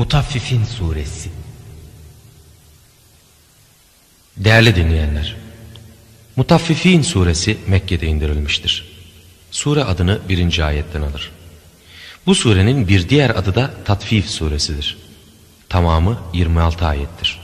Mutaffifin 0.00 0.64
Suresi 0.64 1.30
Değerli 4.36 4.76
dinleyenler, 4.76 5.36
Mutaffifin 6.36 7.02
suresi 7.02 7.58
Mekke'de 7.66 8.06
indirilmiştir. 8.06 8.84
Sure 9.50 9.84
adını 9.84 10.18
birinci 10.28 10.64
ayetten 10.64 11.02
alır. 11.02 11.30
Bu 12.26 12.34
surenin 12.34 12.88
bir 12.88 13.08
diğer 13.08 13.30
adı 13.30 13.54
da 13.54 13.70
Tatfif 13.84 14.30
suresidir. 14.30 14.98
Tamamı 15.68 16.18
26 16.32 16.86
ayettir. 16.86 17.40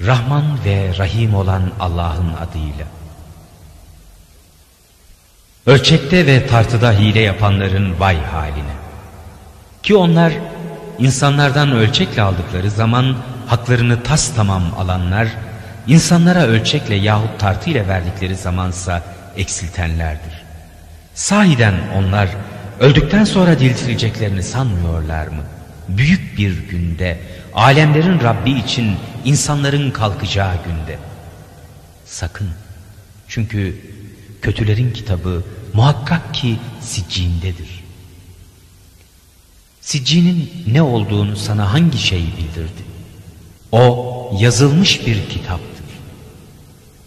Rahman 0.00 0.64
ve 0.64 0.98
Rahim 0.98 1.34
olan 1.34 1.72
Allah'ın 1.80 2.32
adıyla. 2.34 3.03
Ölçekte 5.66 6.26
ve 6.26 6.46
tartıda 6.46 6.92
hile 6.92 7.20
yapanların 7.20 8.00
vay 8.00 8.22
haline. 8.22 8.74
Ki 9.82 9.96
onlar 9.96 10.32
insanlardan 10.98 11.72
ölçekle 11.72 12.22
aldıkları 12.22 12.70
zaman 12.70 13.16
haklarını 13.46 14.02
tas 14.02 14.34
tamam 14.36 14.62
alanlar, 14.78 15.28
insanlara 15.86 16.46
ölçekle 16.46 16.94
yahut 16.94 17.40
tartıyla 17.40 17.88
verdikleri 17.88 18.36
zamansa 18.36 19.02
eksiltenlerdir. 19.36 20.44
Sahiden 21.14 21.74
onlar 21.96 22.28
öldükten 22.80 23.24
sonra 23.24 23.58
diriltileceklerini 23.58 24.42
sanmıyorlar 24.42 25.26
mı? 25.26 25.42
Büyük 25.88 26.38
bir 26.38 26.68
günde, 26.68 27.18
alemlerin 27.54 28.20
Rabbi 28.20 28.50
için 28.50 28.96
insanların 29.24 29.90
kalkacağı 29.90 30.54
günde. 30.64 30.98
Sakın, 32.04 32.50
çünkü 33.28 33.76
kötülerin 34.44 34.92
kitabı 34.92 35.42
muhakkak 35.72 36.34
ki 36.34 36.56
siccindedir. 36.80 37.84
Siccinin 39.80 40.52
ne 40.66 40.82
olduğunu 40.82 41.36
sana 41.36 41.72
hangi 41.72 41.98
şey 41.98 42.20
bildirdi? 42.20 42.82
O 43.72 44.30
yazılmış 44.40 45.06
bir 45.06 45.28
kitaptır. 45.28 45.86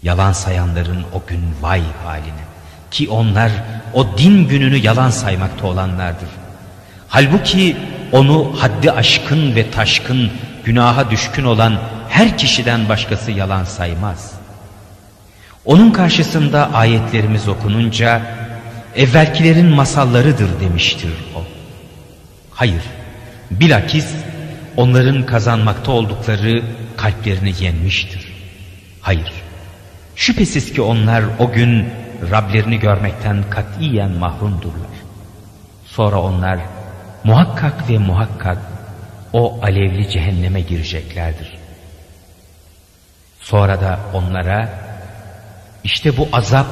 Yalan 0.02 0.32
sayanların 0.32 1.04
o 1.12 1.22
gün 1.26 1.40
vay 1.60 1.82
haline. 2.04 2.44
Ki 2.90 3.08
onlar 3.08 3.52
o 3.94 4.18
din 4.18 4.48
gününü 4.48 4.76
yalan 4.76 5.10
saymakta 5.10 5.66
olanlardır. 5.66 6.28
Halbuki 7.08 7.76
onu 8.12 8.54
haddi 8.58 8.92
aşkın 8.92 9.56
ve 9.56 9.70
taşkın, 9.70 10.30
günaha 10.64 11.10
düşkün 11.10 11.44
olan 11.44 11.80
her 12.08 12.38
kişiden 12.38 12.88
başkası 12.88 13.30
yalan 13.30 13.64
saymaz. 13.64 14.37
Onun 15.68 15.90
karşısında 15.90 16.72
ayetlerimiz 16.72 17.48
okununca 17.48 18.22
evvelkilerin 18.96 19.66
masallarıdır 19.66 20.60
demiştir 20.60 21.12
o. 21.36 21.44
Hayır, 22.50 22.82
bilakis 23.50 24.14
onların 24.76 25.26
kazanmakta 25.26 25.92
oldukları 25.92 26.62
kalplerini 26.96 27.54
yenmiştir. 27.60 28.32
Hayır, 29.00 29.32
şüphesiz 30.16 30.72
ki 30.72 30.82
onlar 30.82 31.24
o 31.38 31.52
gün 31.52 31.88
Rablerini 32.30 32.78
görmekten 32.78 33.44
katiyen 33.50 34.10
mahrumdurlar. 34.10 34.94
Sonra 35.86 36.20
onlar 36.20 36.58
muhakkak 37.24 37.90
ve 37.90 37.98
muhakkak 37.98 38.58
o 39.32 39.60
alevli 39.62 40.10
cehenneme 40.10 40.60
gireceklerdir. 40.60 41.58
Sonra 43.40 43.80
da 43.80 43.98
onlara 44.14 44.87
işte 45.84 46.16
bu 46.16 46.28
azap 46.32 46.66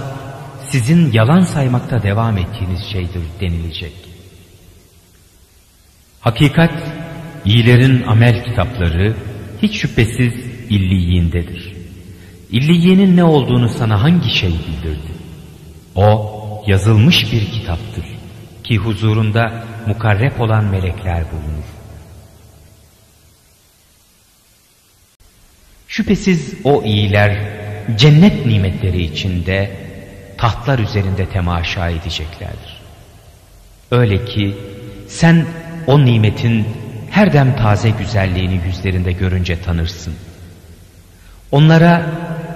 sizin 0.70 1.12
yalan 1.12 1.40
saymakta 1.40 2.02
devam 2.02 2.38
ettiğiniz 2.38 2.84
şeydir 2.92 3.22
denilecek. 3.40 3.92
Hakikat, 6.20 6.72
iyilerin 7.44 8.02
amel 8.02 8.44
kitapları 8.44 9.16
hiç 9.62 9.76
şüphesiz 9.76 10.34
illiyindedir. 10.70 11.76
İlliyenin 12.50 13.16
ne 13.16 13.24
olduğunu 13.24 13.68
sana 13.68 14.02
hangi 14.02 14.30
şey 14.30 14.50
bildirdi? 14.50 15.12
O 15.94 16.32
yazılmış 16.66 17.32
bir 17.32 17.50
kitaptır 17.50 18.04
ki 18.64 18.76
huzurunda 18.76 19.64
mukarrep 19.86 20.40
olan 20.40 20.64
melekler 20.64 21.24
bulunur. 21.32 21.64
Şüphesiz 25.88 26.54
o 26.64 26.82
iyiler 26.82 27.65
cennet 27.96 28.46
nimetleri 28.46 29.02
içinde 29.02 29.70
tahtlar 30.38 30.78
üzerinde 30.78 31.26
temaşa 31.26 31.88
edeceklerdir. 31.88 32.80
Öyle 33.90 34.24
ki 34.24 34.54
sen 35.08 35.46
o 35.86 36.04
nimetin 36.04 36.66
her 37.10 37.32
dem 37.32 37.56
taze 37.56 37.90
güzelliğini 37.90 38.60
yüzlerinde 38.66 39.12
görünce 39.12 39.62
tanırsın. 39.62 40.14
Onlara 41.52 42.06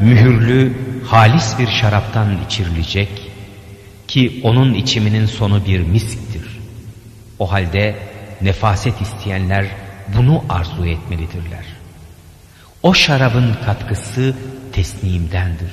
mühürlü, 0.00 0.72
halis 1.06 1.58
bir 1.58 1.66
şaraptan 1.66 2.28
içirilecek 2.46 3.08
ki 4.08 4.40
onun 4.44 4.74
içiminin 4.74 5.26
sonu 5.26 5.66
bir 5.66 5.80
misktir. 5.80 6.60
O 7.38 7.52
halde 7.52 7.96
nefaset 8.40 9.00
isteyenler 9.00 9.66
bunu 10.16 10.44
arzu 10.48 10.86
etmelidirler. 10.86 11.64
O 12.82 12.94
şarabın 12.94 13.56
katkısı 13.66 14.34
tesnimdendir. 14.72 15.70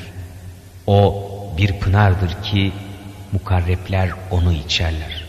O 0.88 1.28
bir 1.58 1.80
pınardır 1.80 2.44
ki 2.44 2.72
mukarrepler 3.32 4.10
onu 4.32 4.54
içerler. 4.54 5.26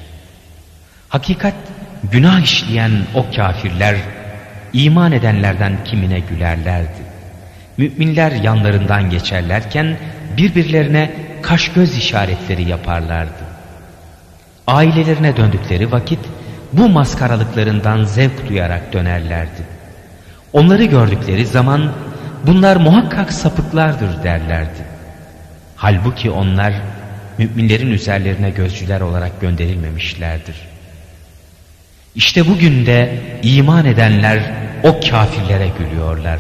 Hakikat 1.08 1.54
günah 2.12 2.40
işleyen 2.40 2.92
o 3.14 3.26
kafirler 3.36 3.96
iman 4.72 5.12
edenlerden 5.12 5.84
kimine 5.84 6.20
gülerlerdi. 6.20 7.08
Müminler 7.76 8.32
yanlarından 8.32 9.10
geçerlerken 9.10 9.96
birbirlerine 10.36 11.10
kaş 11.42 11.72
göz 11.72 11.98
işaretleri 11.98 12.68
yaparlardı. 12.68 13.44
Ailelerine 14.66 15.36
döndükleri 15.36 15.92
vakit 15.92 16.20
bu 16.72 16.88
maskaralıklarından 16.88 18.04
zevk 18.04 18.48
duyarak 18.48 18.92
dönerlerdi. 18.92 19.77
Onları 20.52 20.84
gördükleri 20.84 21.46
zaman 21.46 21.92
bunlar 22.46 22.76
muhakkak 22.76 23.32
sapıklardır 23.32 24.22
derlerdi. 24.22 24.86
Halbuki 25.76 26.30
onlar 26.30 26.74
müminlerin 27.38 27.90
üzerlerine 27.90 28.50
gözcüler 28.50 29.00
olarak 29.00 29.40
gönderilmemişlerdir. 29.40 30.56
İşte 32.14 32.48
bugün 32.48 32.86
de 32.86 33.22
iman 33.42 33.84
edenler 33.84 34.52
o 34.82 35.00
kafirlere 35.10 35.68
gülüyorlar. 35.78 36.38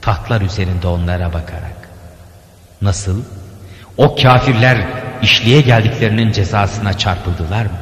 Tahtlar 0.00 0.40
üzerinde 0.40 0.86
onlara 0.86 1.32
bakarak. 1.32 1.88
Nasıl? 2.82 3.22
O 3.96 4.16
kafirler 4.16 4.78
işliğe 5.22 5.60
geldiklerinin 5.60 6.32
cezasına 6.32 6.98
çarpıldılar 6.98 7.64
mı? 7.64 7.78